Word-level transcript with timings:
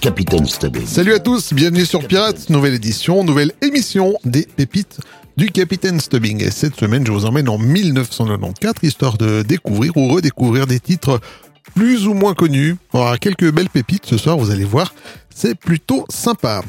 Capitaine 0.00 0.46
Stubbing. 0.46 0.86
Salut 0.86 1.12
à 1.12 1.18
tous, 1.18 1.52
bienvenue 1.52 1.84
sur 1.84 2.06
Pirates, 2.06 2.50
nouvelle 2.50 2.74
édition, 2.74 3.24
nouvelle 3.24 3.52
émission 3.62 4.16
des 4.24 4.42
pépites 4.42 5.00
du 5.36 5.50
Capitaine 5.50 5.98
Stubbing. 5.98 6.42
Et 6.42 6.52
cette 6.52 6.76
semaine, 6.76 7.04
je 7.04 7.10
vous 7.10 7.24
emmène 7.24 7.48
en 7.48 7.58
1994, 7.58 8.74
histoire 8.82 9.18
de 9.18 9.42
découvrir 9.42 9.96
ou 9.96 10.08
redécouvrir 10.08 10.68
des 10.68 10.78
titres 10.78 11.20
plus 11.74 12.06
ou 12.06 12.14
moins 12.14 12.34
connus. 12.34 12.76
On 12.92 13.00
aura 13.00 13.18
quelques 13.18 13.50
belles 13.52 13.70
pépites 13.70 14.06
ce 14.06 14.18
soir, 14.18 14.38
vous 14.38 14.50
allez 14.50 14.64
voir, 14.64 14.94
c'est 15.34 15.56
plutôt 15.56 16.06
sympa. 16.08 16.62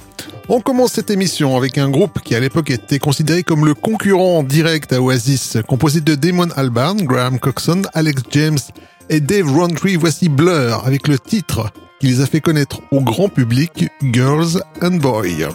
On 0.47 0.59
commence 0.59 0.93
cette 0.93 1.11
émission 1.11 1.55
avec 1.55 1.77
un 1.77 1.89
groupe 1.89 2.21
qui 2.23 2.33
à 2.33 2.39
l'époque 2.39 2.71
était 2.71 2.99
considéré 2.99 3.43
comme 3.43 3.63
le 3.63 3.75
concurrent 3.75 4.41
direct 4.41 4.91
à 4.91 5.01
Oasis, 5.01 5.57
composé 5.67 6.01
de 6.01 6.15
Damon 6.15 6.49
Albarn, 6.55 7.03
Graham 7.03 7.39
Coxon, 7.39 7.83
Alex 7.93 8.23
James 8.31 8.59
et 9.09 9.19
Dave 9.19 9.51
Rowntree. 9.51 9.97
Voici 9.97 10.29
Blur 10.29 10.83
avec 10.83 11.07
le 11.07 11.19
titre 11.19 11.71
qui 11.99 12.07
les 12.07 12.21
a 12.21 12.25
fait 12.25 12.41
connaître 12.41 12.81
au 12.91 13.01
grand 13.01 13.29
public 13.29 13.87
Girls 14.01 14.63
and 14.81 14.97
Boys. 14.97 15.49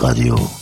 Radio. 0.00 0.61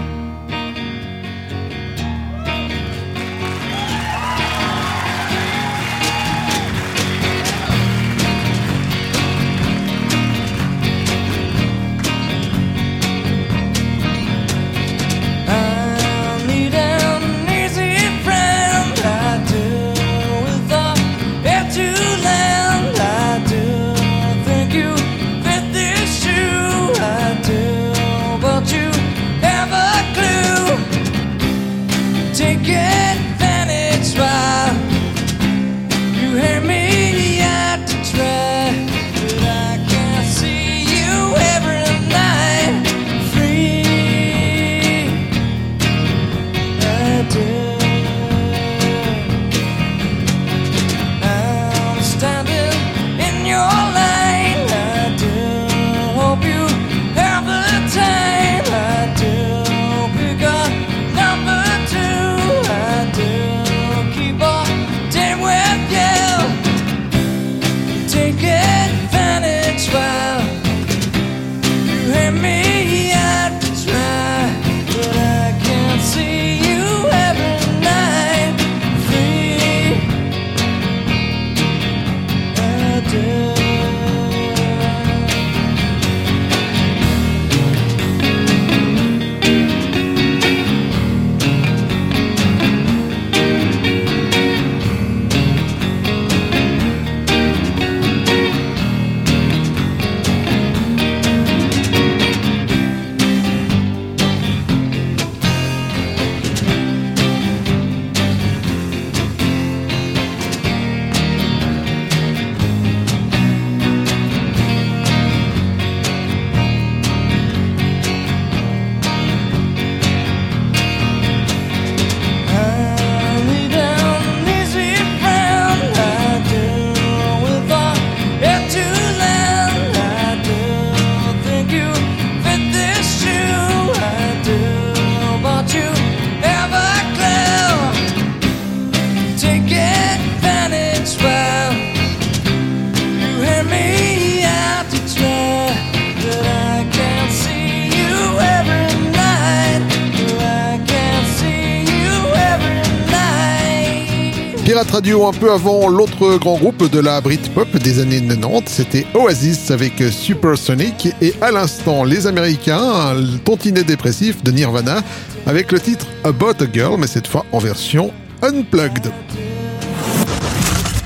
un 155.09 155.33
peu 155.33 155.51
avant 155.51 155.89
l'autre 155.89 156.37
grand 156.37 156.57
groupe 156.57 156.89
de 156.89 156.99
la 156.99 157.21
Britpop 157.21 157.75
des 157.77 157.99
années 157.99 158.21
90, 158.21 158.71
c'était 158.71 159.07
Oasis 159.15 159.71
avec 159.71 159.93
Supersonic 160.11 161.09
et 161.21 161.33
à 161.41 161.49
l'instant 161.49 162.03
les 162.03 162.27
Américains, 162.27 162.81
un 162.81 163.37
tontinet 163.43 163.83
dépressif 163.83 164.43
de 164.43 164.51
Nirvana 164.51 165.01
avec 165.47 165.71
le 165.71 165.79
titre 165.79 166.05
About 166.23 166.63
a 166.63 166.67
Girl, 166.71 166.99
mais 166.99 167.07
cette 167.07 167.25
fois 167.25 167.45
en 167.51 167.57
version 167.57 168.11
unplugged. 168.43 169.11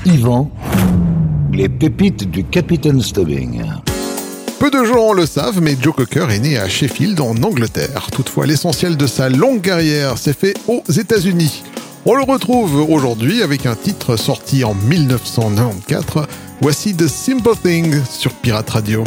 Yvan, 0.04 0.50
les 1.54 1.70
pépites 1.70 2.30
du 2.30 2.44
Capitaine 2.44 3.00
Stubbing. 3.00 3.62
Peu 4.58 4.70
de 4.70 4.84
gens 4.84 5.14
le 5.14 5.24
savent, 5.24 5.62
mais 5.62 5.74
Joe 5.80 5.94
Cocker 5.94 6.26
est 6.30 6.40
né 6.40 6.58
à 6.58 6.68
Sheffield, 6.68 7.18
en 7.20 7.34
Angleterre. 7.42 8.08
Toutefois, 8.12 8.46
l'essentiel 8.46 8.98
de 8.98 9.06
sa 9.06 9.30
longue 9.30 9.62
carrière 9.62 10.18
s'est 10.18 10.34
fait 10.34 10.54
aux 10.68 10.82
États-Unis. 10.90 11.62
On 12.08 12.14
le 12.14 12.22
retrouve 12.22 12.88
aujourd'hui 12.88 13.42
avec 13.42 13.66
un 13.66 13.74
titre 13.74 14.16
sorti 14.16 14.62
en 14.62 14.74
1994. 14.74 16.28
Voici 16.60 16.94
The 16.94 17.08
Simple 17.08 17.56
Thing 17.60 18.00
sur 18.04 18.32
Pirate 18.32 18.70
Radio. 18.70 19.02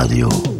Radio. 0.00 0.59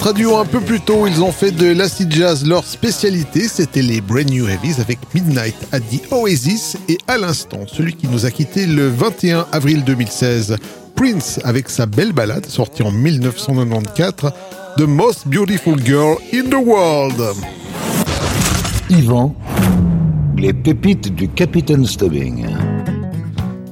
Hit 0.00 0.24
un 0.24 0.44
peu 0.44 0.60
plus 0.60 0.80
tôt, 0.80 1.06
ils 1.06 1.22
ont 1.22 1.32
fait 1.32 1.50
de 1.50 1.66
l'acid 1.66 2.10
jazz 2.10 2.46
leur 2.46 2.64
spécialité. 2.64 3.46
C'était 3.46 3.82
les 3.82 4.00
Brand 4.00 4.30
New 4.30 4.48
Heavies 4.48 4.80
avec 4.80 4.98
Midnight 5.12 5.56
à 5.72 5.80
The 5.80 6.12
Oasis 6.12 6.76
et 6.88 6.96
à 7.08 7.18
l'instant, 7.18 7.60
celui 7.66 7.94
qui 7.94 8.06
nous 8.08 8.24
a 8.24 8.30
quitté 8.30 8.66
le 8.66 8.88
21 8.88 9.46
avril 9.52 9.84
2016, 9.84 10.56
Prince 10.94 11.40
avec 11.44 11.68
sa 11.68 11.86
belle 11.86 12.12
balade 12.12 12.46
sortie 12.46 12.82
en 12.82 12.90
1994, 12.90 14.32
The 14.78 14.82
Most 14.82 15.26
Beautiful 15.26 15.76
Girl 15.84 16.16
in 16.32 16.48
the 16.48 16.64
World. 16.64 17.20
Yvan, 18.88 19.34
les 20.36 20.54
pépites 20.54 21.14
du 21.14 21.28
Capitaine 21.28 21.84
Stubbing. 21.84 22.46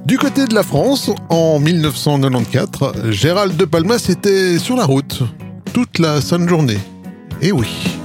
Du 0.04 0.18
côté 0.18 0.44
de 0.44 0.54
la 0.54 0.62
France, 0.62 1.10
en 1.30 1.60
1994, 1.60 3.10
Gérald 3.10 3.56
De 3.56 3.64
Palmas 3.64 4.04
était 4.08 4.58
sur 4.58 4.76
la 4.76 4.84
route 4.84 5.22
toute 5.76 5.98
la 5.98 6.22
sainte 6.22 6.48
journée. 6.48 6.78
Et 7.42 7.52
oui. 7.52 7.95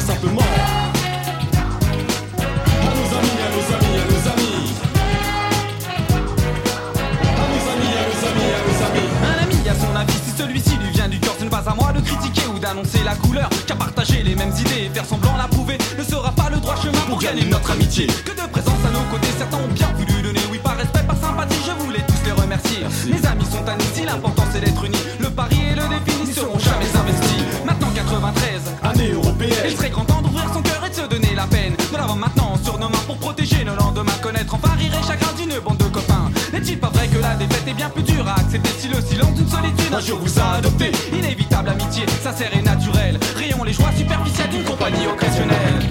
simplement. 0.00 0.40
À 2.40 2.90
nos 2.94 3.08
amis, 3.18 3.36
à 3.38 3.48
nos 3.52 3.66
amis, 3.74 3.94
à 3.98 4.04
nos 4.10 4.22
amis. 4.32 4.56
À 7.22 7.44
nos 7.48 7.64
amis, 7.70 7.92
à 7.94 8.04
nos 8.08 8.22
amis, 8.28 8.48
à 8.50 8.60
nos 8.66 8.78
amis. 8.86 9.08
Un 9.22 9.38
ami 9.42 9.58
a 9.68 9.74
son 9.74 9.94
avis, 9.96 10.12
si 10.24 10.32
celui-ci 10.36 10.76
lui 10.76 10.90
vient 10.90 11.08
du 11.08 11.20
cœur, 11.20 11.34
ce 11.38 11.44
n'est 11.44 11.50
pas 11.50 11.64
à 11.66 11.74
moi 11.74 11.92
de 11.92 12.00
critiquer 12.00 12.46
ou 12.54 12.58
d'annoncer 12.58 13.02
la 13.04 13.14
couleur. 13.14 13.48
Qu'à 13.66 13.76
partager 13.76 14.22
les 14.22 14.34
mêmes 14.34 14.52
idées 14.58 14.86
et 14.86 14.90
faire 14.90 15.04
semblant 15.04 15.36
l'approuver 15.36 15.78
ne 15.98 16.04
sera 16.04 16.32
pas 16.32 16.50
le 16.50 16.58
droit 16.58 16.76
chemin 16.76 17.00
pour 17.08 17.18
gagner 17.18 17.44
notre 17.44 17.70
amitié. 17.70 18.06
Que 18.06 18.32
de 18.32 18.48
présence 18.50 18.84
à 18.86 18.90
nos 18.90 19.04
côtés, 19.10 19.32
certains 19.38 19.58
ont 19.58 19.72
bien 19.72 19.88
voulu 19.96 20.22
donner, 20.22 20.40
oui, 20.50 20.58
par 20.62 20.76
respect, 20.76 21.04
par 21.06 21.16
sympathie, 21.16 21.62
je 21.64 21.84
voulais 21.84 22.04
tous 22.06 22.24
les 22.24 22.32
remercier. 22.32 22.84
Amis 23.30 23.41
un 39.92 40.00
jour 40.00 40.18
vous 40.18 40.40
adoptez. 40.40 40.92
Inévitable 41.12 41.70
amitié, 41.70 42.04
sincère 42.22 42.50
et 42.56 42.62
naturelle. 42.62 43.18
Rayons 43.36 43.64
les 43.64 43.72
joies 43.72 43.92
superficielles 43.96 44.50
d'une 44.50 44.64
compagnie 44.64 45.06
occasionnelle. 45.06 45.81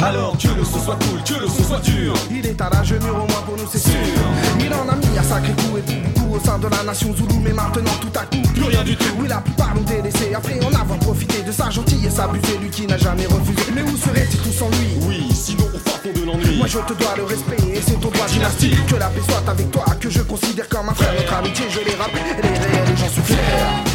Alors 0.00 0.36
que 0.38 0.48
le 0.48 0.64
son 0.64 0.78
soit 0.78 0.96
cool, 0.96 1.22
que 1.24 1.40
le 1.40 1.48
son 1.48 1.64
soit 1.64 1.80
dur. 1.80 2.14
Il 2.30 2.46
est 2.46 2.60
à 2.60 2.70
la 2.70 2.82
mur 2.82 3.14
au 3.14 3.26
moins 3.26 3.42
pour 3.44 3.56
nous, 3.56 3.68
c'est 3.70 3.78
sûr. 3.78 3.98
Il 4.60 4.72
en 4.72 4.88
a 4.88 4.94
mis 4.94 5.18
à 5.18 5.22
sacré 5.22 5.52
coup 5.52 5.76
et 5.78 5.82
tout 5.82 6.34
au 6.34 6.40
sein 6.44 6.58
de 6.58 6.68
la 6.68 6.82
nation 6.84 7.14
Zoulou, 7.14 7.40
mais 7.42 7.52
maintenant 7.52 7.92
tout 8.00 8.16
à 8.18 8.24
coup, 8.24 8.42
plus 8.54 8.64
rien 8.64 8.84
du 8.84 8.96
tout. 8.96 9.04
Oui, 9.18 9.28
la 9.28 9.38
plupart 9.38 9.74
l'ont 9.74 9.82
délaissé 9.82 10.34
après 10.34 10.58
en 10.64 10.68
avoir 10.68 10.98
profité 11.00 11.42
de 11.42 11.50
sa 11.50 11.68
gentille 11.70 12.06
et 12.06 12.10
s'abuser, 12.10 12.58
lui 12.60 12.70
qui 12.70 12.86
n'a 12.86 12.96
jamais 12.96 13.26
refusé. 13.26 13.62
Mais 13.74 13.82
où 13.82 13.96
serait-il 13.96 14.38
tout 14.38 14.52
sans 14.52 14.68
lui? 14.68 14.88
Oui, 15.06 15.28
sinon 15.34 15.64
au 15.64 15.78
fond 15.78 15.98
de 16.04 16.24
l'ennui. 16.24 16.58
Moi 16.58 16.66
je 16.68 16.78
te 16.78 16.92
dois 16.92 17.14
le 17.16 17.24
respect 17.24 17.56
et 17.74 17.80
c'est 17.84 18.00
ton 18.00 18.08
droit 18.08 18.26
dynastique. 18.26 18.86
Que 18.86 18.96
la 18.96 19.08
paix 19.08 19.22
soit 19.28 19.42
avec 19.50 19.70
toi, 19.72 19.84
que 20.00 20.10
je 20.10 20.20
considère 20.20 20.68
comme 20.68 20.88
un 20.88 20.94
frère. 20.94 21.12
Notre 21.14 21.34
amitié, 21.34 21.64
je 21.70 21.80
l'ai 21.80 21.96
rappelé, 21.96 22.22
les, 22.36 22.42
les, 22.42 22.90
les 22.90 22.96
j'en 22.96 23.08
sont 23.08 23.22
fier. 23.22 23.91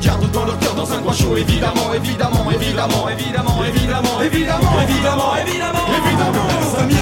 Gardent 0.00 0.30
dans 0.30 0.44
leur 0.44 0.58
cœur 0.58 0.74
dans 0.74 0.92
un 0.92 1.02
coin 1.02 1.12
chaud, 1.12 1.36
évidemment, 1.36 1.92
évidemment, 1.94 2.50
évidemment, 2.50 3.08
évidemment, 3.08 3.64
évidemment, 3.64 4.20
évidemment, 4.22 4.80
évidemment, 4.82 5.36
évidemment, 5.36 5.86
évidemment, 5.98 6.46
à 6.48 6.60
nos 6.60 6.74
amis. 6.78 6.94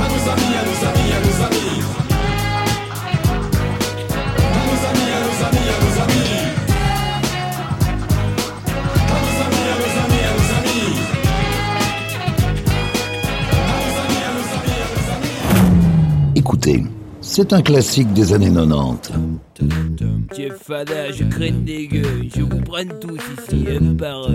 Nos 0.00 0.30
amis, 0.30 0.54
nos 0.64 0.80
amis, 0.88 1.12
à 1.12 1.20
nos 1.24 1.38
amis. 1.46 1.80
À 4.52 4.60
nos 4.66 4.82
amis, 4.88 5.10
à 5.10 5.20
nos 5.24 5.40
amis, 5.46 5.68
à 5.68 5.78
nos 5.82 5.94
amis. 6.02 6.40
Écoutez, 16.34 16.84
c'est 17.20 17.52
un 17.52 17.62
classique 17.62 18.12
des 18.12 18.32
années 18.32 18.52
90. 18.52 19.12
Tiens, 20.32 20.48
Fada, 20.60 21.10
je 21.12 21.24
craigne 21.24 21.64
des 21.64 21.86
gueux. 21.86 22.24
Je 22.34 22.42
vous 22.42 22.60
prenne 22.60 22.92
tous 23.00 23.18
ici, 23.38 23.66
un 23.68 23.94
par 23.94 24.28
un. 24.28 24.34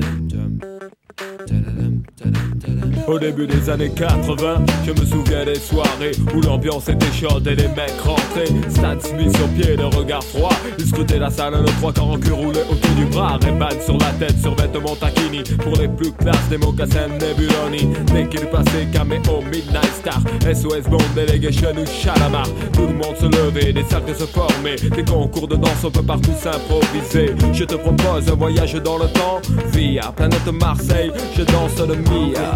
Au 3.07 3.19
début 3.19 3.45
des 3.45 3.69
années 3.69 3.91
80, 3.91 4.65
je 4.83 4.91
me 4.91 5.05
souviens 5.05 5.45
des 5.45 5.59
soirées 5.59 6.11
où 6.35 6.41
l'ambiance 6.41 6.89
était 6.89 7.11
chaude 7.11 7.45
et 7.47 7.55
les 7.55 7.67
mecs 7.67 7.99
rentraient. 8.03 8.51
Stan 8.69 8.99
Smith 8.99 9.35
sur 9.37 9.47
pied, 9.49 9.75
le 9.75 9.85
regard 9.85 10.23
froid. 10.23 10.53
Ils 10.79 10.87
scrutaient 10.87 11.19
la 11.19 11.29
salle, 11.29 11.53
le 11.53 11.65
trois 11.79 11.93
quarts 11.93 12.09
en 12.09 12.17
cul 12.17 12.31
roulé 12.31 12.61
autour 12.61 12.95
du 12.95 13.05
bras. 13.05 13.37
Ray-Ban 13.41 13.79
sur 13.85 13.97
la 13.99 14.09
tête, 14.13 14.39
sur 14.41 14.55
vêtements 14.55 14.95
taquini. 14.95 15.43
Pour 15.61 15.75
les 15.75 15.87
plus 15.87 16.11
classes, 16.13 16.49
des 16.49 16.57
mocassins 16.57 17.07
Nebuloni. 17.07 17.93
Dès 18.11 18.27
qu'il 18.27 18.47
passait, 18.47 18.87
caméo, 18.91 19.41
Midnight 19.51 19.93
Star. 19.93 20.19
SOS 20.41 20.89
Bond, 20.89 20.97
Delegation 21.15 21.73
ou 21.77 21.85
Chalamar. 21.85 22.47
Tout 22.73 22.87
le 22.87 22.93
monde 22.93 23.15
se 23.19 23.25
levait, 23.25 23.71
des 23.71 23.83
cercles 23.83 24.15
se 24.15 24.25
formaient. 24.25 24.77
Des 24.77 25.05
concours 25.05 25.47
de 25.47 25.57
danse, 25.57 25.83
on 25.83 25.91
peut 25.91 26.01
partout 26.01 26.33
s'improviser. 26.39 27.35
Je 27.53 27.65
te 27.65 27.75
propose 27.75 28.27
un 28.31 28.35
voyage 28.35 28.73
dans 28.73 28.97
le 28.97 29.07
temps. 29.09 29.41
Via 29.73 30.11
planète 30.15 30.51
Marseille, 30.59 31.11
je 31.37 31.43
danse 31.43 31.77
le 31.87 31.95
Mia. 31.95 32.55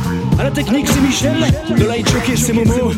La 0.43 0.49
technique, 0.49 0.87
c'est 0.87 1.01
Michel. 1.01 1.37
Le 1.77 1.87
light 1.87 2.09
jockey, 2.09 2.35
c'est 2.35 2.51
Momo. 2.51 2.91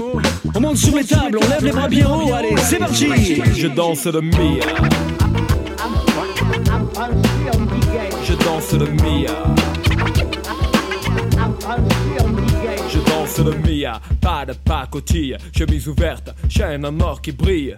On 0.56 0.60
monte 0.62 0.78
sur 0.78 0.96
les 0.96 1.04
tables, 1.04 1.38
on 1.44 1.50
lève 1.50 1.64
les 1.64 1.72
bras 1.72 1.90
bien 1.90 2.10
haut. 2.10 2.34
Allez, 2.34 2.56
c'est 2.58 2.78
parti. 2.78 3.42
Je 3.54 3.68
danse 3.68 4.06
le 4.06 4.22
Mia 4.22 4.66
Je 8.24 8.34
danse 8.34 8.74
le 8.74 8.86
Mia 8.86 9.44
Je 12.90 13.00
danse 13.00 13.40
le 13.40 13.54
Mia 13.58 14.00
Pas 14.22 14.46
de 14.46 14.54
pacotille 14.54 15.38
Chemise 15.58 15.88
ouverte 15.88 16.30
Chaîne 16.50 16.86
en 16.86 17.00
or 17.02 17.22
qui 17.22 17.32
brille 17.32 17.78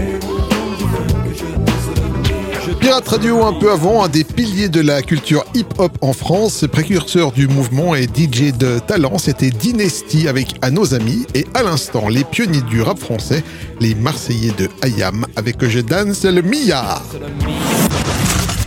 Pirate 2.81 3.07
Radio, 3.07 3.45
un 3.45 3.53
peu 3.53 3.71
avant, 3.71 4.03
un 4.03 4.09
des 4.09 4.23
piliers 4.23 4.67
de 4.67 4.81
la 4.81 5.03
culture 5.03 5.45
hip-hop 5.53 5.95
en 6.01 6.13
France, 6.13 6.65
précurseur 6.69 7.31
du 7.31 7.47
mouvement 7.47 7.93
et 7.93 8.05
DJ 8.05 8.57
de 8.57 8.79
talent, 8.79 9.19
c'était 9.19 9.51
Dynasty 9.51 10.27
avec 10.27 10.55
À 10.63 10.71
nos 10.71 10.95
amis 10.95 11.27
et 11.35 11.45
à 11.53 11.61
l'instant, 11.61 12.09
les 12.09 12.23
pionniers 12.23 12.63
du 12.63 12.81
rap 12.81 12.97
français, 12.97 13.43
les 13.79 13.93
Marseillais 13.93 14.53
de 14.57 14.67
Hayam 14.81 15.27
avec 15.35 15.63
Je 15.63 15.79
danse 15.79 16.25
le 16.25 16.41
Mia. 16.41 16.99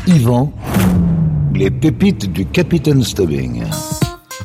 Yvan, 0.06 0.52
les 1.52 1.72
pépites 1.72 2.32
du 2.32 2.46
Capitaine 2.46 3.02
Stubbing. 3.02 3.64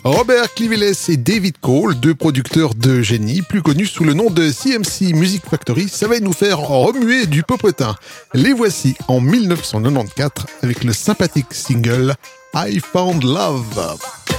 Robert 0.03 0.53
Cliveles 0.53 0.95
et 1.09 1.17
David 1.17 1.57
Cole, 1.59 1.99
deux 1.99 2.15
producteurs 2.15 2.73
de 2.73 3.01
génie, 3.01 3.41
plus 3.41 3.61
connus 3.61 3.87
sous 3.87 4.03
le 4.03 4.13
nom 4.13 4.29
de 4.29 4.49
CMC 4.49 5.13
Music 5.13 5.43
Factory, 5.49 5.89
savaient 5.89 6.21
nous 6.21 6.33
faire 6.33 6.59
remuer 6.59 7.25
du 7.25 7.43
popotin. 7.43 7.95
Les 8.33 8.53
voici 8.53 8.95
en 9.07 9.19
1994 9.19 10.45
avec 10.63 10.83
le 10.83 10.93
sympathique 10.93 11.53
single 11.53 12.15
I 12.55 12.79
Found 12.79 13.23
Love. 13.23 14.38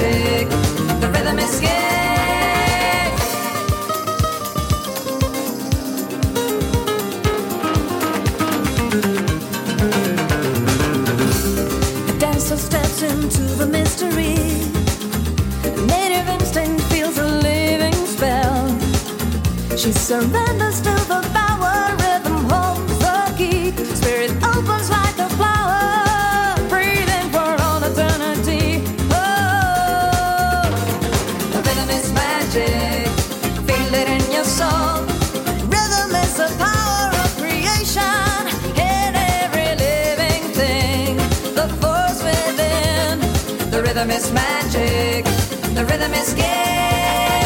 The 0.00 1.10
rhythm 1.12 1.38
is. 1.38 1.60
The 12.06 12.16
dancer 12.18 12.56
steps 12.56 13.02
into 13.02 13.42
the 13.42 13.66
mystery. 13.66 14.36
Native 15.86 16.28
instinct 16.30 16.82
feels 16.84 17.18
a 17.18 17.26
living 17.26 17.92
spell. 18.06 18.78
She 19.76 19.92
surrenders 19.92 20.80
to 20.80 20.94
the. 21.08 21.39
rhythm 44.00 44.16
is 44.16 44.32
magic, 44.32 45.24
the 45.74 45.84
rhythm 45.84 46.14
is 46.14 46.32
gay. 46.32 47.42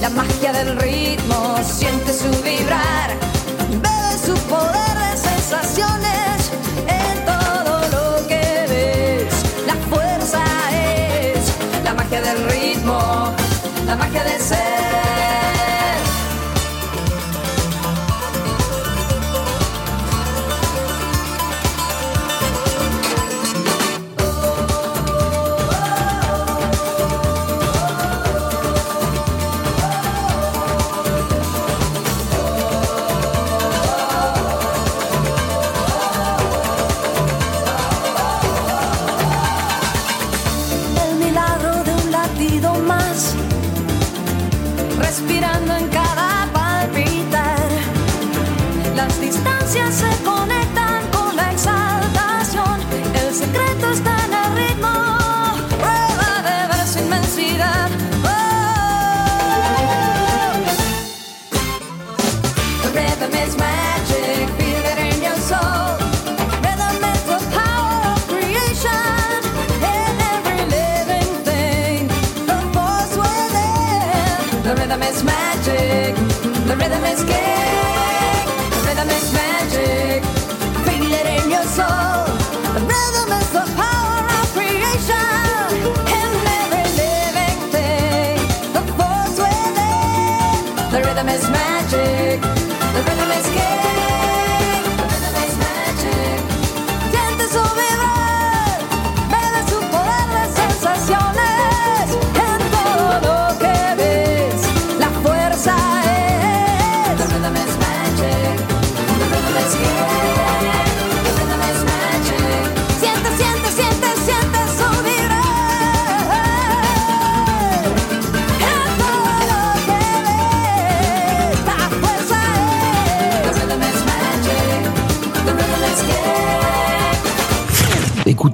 La 0.00 0.10
magia 0.10 0.52
del 0.52 0.76
ritmo, 0.80 1.58
siente 1.62 2.12
su 2.12 2.28
vibrar, 2.42 3.10
ve 3.82 4.18
su 4.18 4.34
poder 4.48 4.96
de 4.98 5.16
sensaciones 5.16 6.50
en 6.88 7.24
todo 7.24 7.78
lo 7.94 8.26
que 8.26 8.66
ves. 8.68 9.34
La 9.66 9.76
fuerza 9.88 10.42
es 10.72 11.52
la 11.84 11.94
magia 11.94 12.20
del 12.20 12.50
ritmo, 12.50 13.32
la 13.86 13.94
magia 13.94 14.24
del 14.24 14.40
ser. 14.40 15.15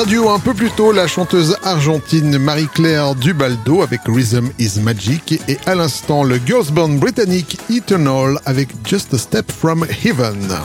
radio 0.00 0.30
un 0.30 0.38
peu 0.38 0.54
plus 0.54 0.70
tôt, 0.70 0.92
la 0.92 1.06
chanteuse 1.06 1.58
argentine 1.62 2.38
Marie-Claire 2.38 3.14
Dubaldo 3.14 3.82
avec 3.82 4.00
Rhythm 4.06 4.48
is 4.58 4.80
Magic 4.80 5.38
et 5.46 5.58
à 5.66 5.74
l'instant 5.74 6.22
le 6.24 6.40
girls 6.46 6.70
band 6.72 6.88
britannique 6.88 7.58
Eternal 7.68 8.40
avec 8.46 8.70
Just 8.86 9.12
a 9.12 9.18
Step 9.18 9.52
from 9.52 9.84
Heaven. 10.02 10.56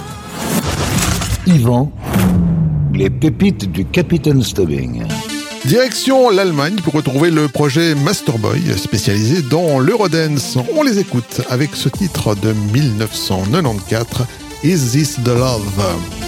Yvan, 1.47 1.91
les 2.93 3.09
pépites 3.09 3.69
du 3.69 3.83
Capitaine 3.83 4.41
Stubbing. 4.41 5.03
Direction 5.65 6.29
l'Allemagne 6.29 6.77
pour 6.81 6.93
retrouver 6.93 7.29
le 7.29 7.49
projet 7.49 7.93
Masterboy 7.93 8.61
spécialisé 8.77 9.41
dans 9.41 9.79
l'Eurodance. 9.79 10.57
On 10.77 10.81
les 10.81 10.99
écoute 10.99 11.41
avec 11.49 11.75
ce 11.75 11.89
titre 11.89 12.35
de 12.35 12.53
1994, 12.73 14.27
Is 14.63 14.91
This 14.93 15.15
the 15.25 15.27
Love? 15.27 16.24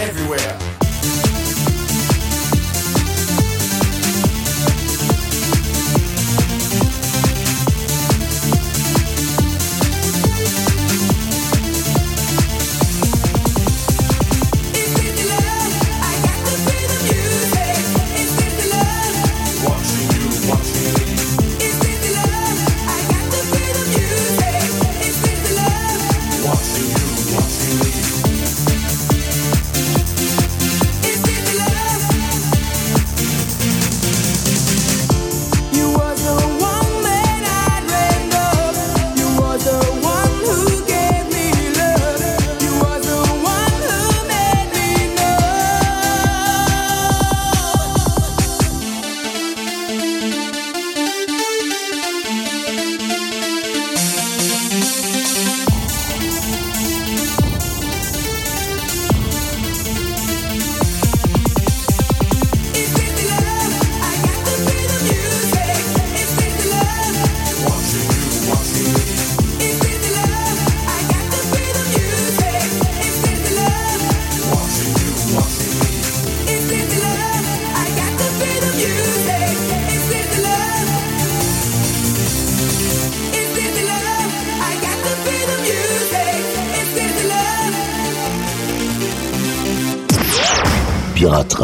everywhere. 0.00 0.59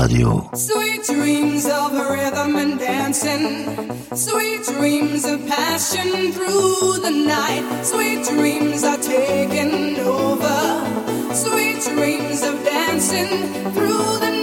Radio. 0.07 0.48
Sweet 0.54 1.02
dreams 1.04 1.66
of 1.66 1.92
rhythm 1.92 2.54
and 2.54 2.78
dancing, 2.78 3.66
sweet 4.14 4.62
dreams 4.62 5.24
of 5.24 5.44
passion 5.48 6.30
through 6.30 7.00
the 7.00 7.11
night, 7.11 7.82
sweet 7.82 8.24
dreams 8.24 8.84
are 8.84 8.98
taking 8.98 9.98
over, 9.98 11.34
sweet 11.34 11.80
dreams 11.92 12.42
of 12.44 12.54
dancing 12.64 13.30
through 13.72 14.18
the 14.20 14.30
night. 14.30 14.36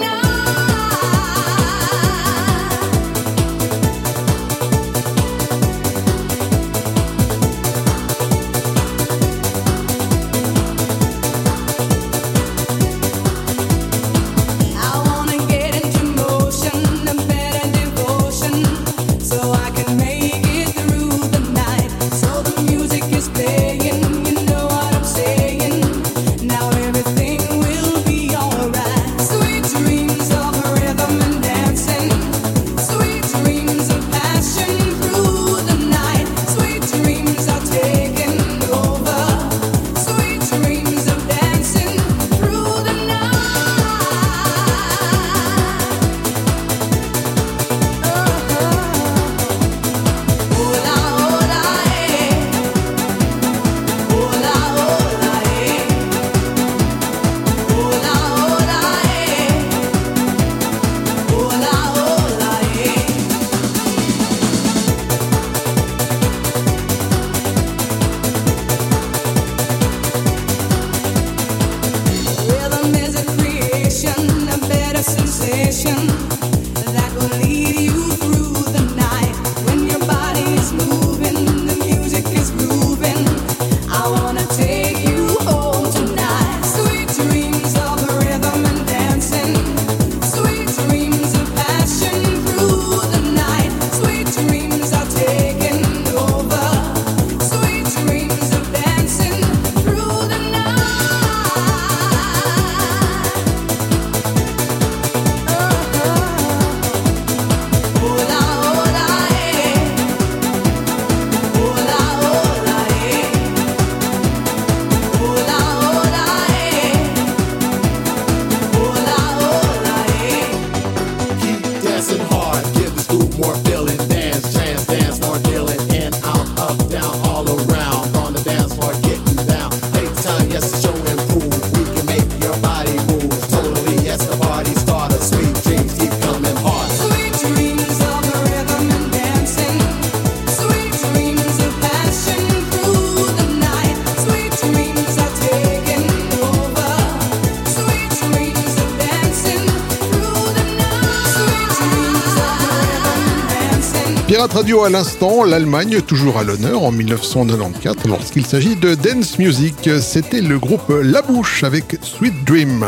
Radio 154.63 154.85
à 154.85 154.89
l'instant, 154.89 155.43
l'Allemagne 155.43 155.99
toujours 155.99 156.37
à 156.37 156.45
l'honneur 156.45 156.83
en 156.83 156.91
1994 156.93 158.05
lorsqu'il 158.07 158.45
s'agit 158.45 158.77
de 158.77 158.95
dance 158.95 159.37
music. 159.37 159.89
C'était 159.99 160.39
le 160.39 160.57
groupe 160.57 160.89
La 161.03 161.21
Bouche 161.21 161.65
avec 161.65 161.97
Sweet 162.01 162.45
Dream. 162.45 162.85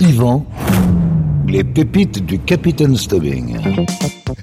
Yvan, 0.00 0.44
les 1.46 1.62
pépites 1.62 2.26
du 2.26 2.40
Capitaine 2.40 2.96
Stubbing. 2.96 3.56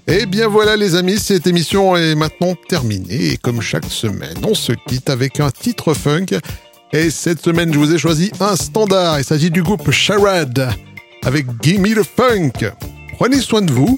Et 0.07 0.19
Eh 0.21 0.25
bien 0.25 0.47
voilà 0.47 0.77
les 0.77 0.95
amis, 0.95 1.19
cette 1.19 1.47
émission 1.47 1.97
est 1.97 2.15
maintenant 2.15 2.55
terminée 2.69 3.33
et 3.33 3.37
comme 3.37 3.59
chaque 3.59 3.91
semaine, 3.91 4.37
on 4.47 4.53
se 4.55 4.71
quitte 4.71 5.09
avec 5.09 5.41
un 5.41 5.51
titre 5.51 5.93
funk. 5.93 6.27
Et 6.93 7.09
cette 7.09 7.43
semaine, 7.43 7.73
je 7.73 7.77
vous 7.79 7.93
ai 7.93 7.97
choisi 7.97 8.31
un 8.39 8.55
standard. 8.55 9.19
Il 9.19 9.25
s'agit 9.25 9.51
du 9.51 9.63
groupe 9.63 9.91
Charade 9.91 10.69
avec 11.25 11.45
Gimme 11.61 11.93
the 11.93 12.03
Funk. 12.05 12.71
Prenez 13.17 13.41
soin 13.41 13.61
de 13.61 13.73
vous. 13.73 13.97